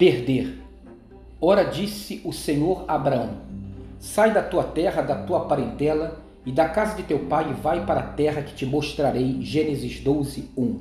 [0.00, 0.58] Perder.
[1.38, 3.32] Ora disse o Senhor a Abraão:
[3.98, 7.84] Sai da tua terra, da tua parentela e da casa de teu pai e vai
[7.84, 9.42] para a terra que te mostrarei.
[9.42, 10.78] Gênesis 12, 1.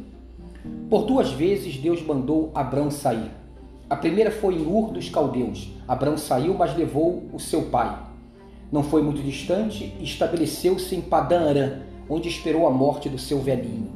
[0.90, 3.30] Por duas vezes Deus mandou Abraão sair.
[3.90, 5.70] A primeira foi em Ur dos Caldeus.
[5.86, 7.94] Abraão saiu, mas levou o seu pai.
[8.72, 11.80] Não foi muito distante e estabeleceu-se em Padã Arã,
[12.10, 13.92] onde esperou a morte do seu velhinho.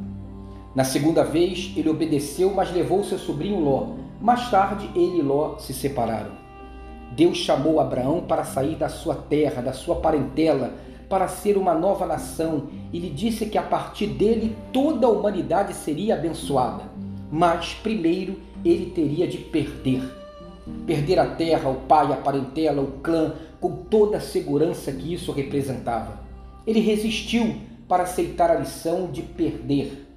[0.76, 4.03] Na segunda vez, ele obedeceu, mas levou seu sobrinho Ló.
[4.24, 6.32] Mais tarde, ele e Ló se separaram.
[7.12, 10.76] Deus chamou Abraão para sair da sua terra, da sua parentela,
[11.10, 15.74] para ser uma nova nação e lhe disse que a partir dele toda a humanidade
[15.74, 16.86] seria abençoada.
[17.30, 20.02] Mas primeiro ele teria de perder.
[20.88, 25.34] Perder a terra, o pai, a parentela, o clã, com toda a segurança que isso
[25.34, 26.22] representava.
[26.66, 27.58] Ele resistiu
[27.90, 30.08] para aceitar a lição de perder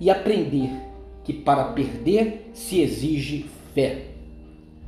[0.00, 0.70] e aprender
[1.24, 4.06] que para perder se exige fé.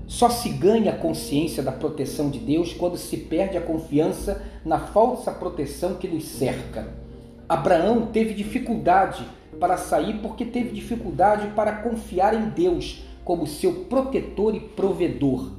[0.06, 4.78] Só se ganha a consciência da proteção de Deus quando se perde a confiança na
[4.78, 6.88] falsa proteção que nos cerca.
[7.48, 9.24] Abraão teve dificuldade
[9.58, 15.52] para sair porque teve dificuldade para confiar em Deus como seu protetor e provedor.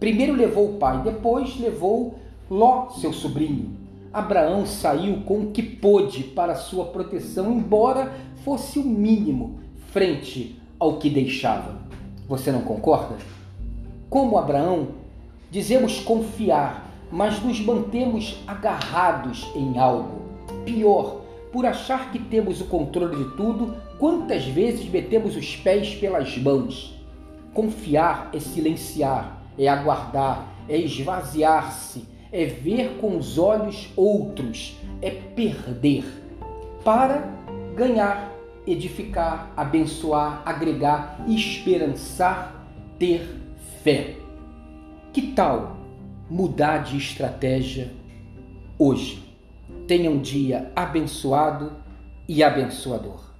[0.00, 2.16] Primeiro levou o pai, depois levou
[2.50, 3.76] Ló, seu sobrinho.
[4.12, 8.12] Abraão saiu com o que pôde para sua proteção, embora
[8.44, 9.63] fosse o mínimo
[9.94, 11.76] frente ao que deixava.
[12.26, 13.14] Você não concorda?
[14.10, 14.88] Como Abraão,
[15.52, 20.22] dizemos confiar, mas nos mantemos agarrados em algo.
[20.64, 21.20] Pior,
[21.52, 27.00] por achar que temos o controle de tudo, quantas vezes metemos os pés pelas mãos?
[27.52, 36.04] Confiar é silenciar, é aguardar, é esvaziar-se, é ver com os olhos outros, é perder
[36.82, 37.32] para
[37.76, 38.33] ganhar,
[38.66, 42.66] edificar, abençoar, agregar, esperançar,
[42.98, 43.28] ter
[43.82, 44.16] fé.
[45.12, 45.76] Que tal
[46.30, 47.92] mudar de estratégia
[48.78, 49.22] hoje?
[49.86, 51.72] Tenha um dia abençoado
[52.28, 53.33] e abençoador.